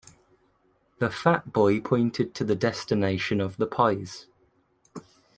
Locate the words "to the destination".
2.33-3.39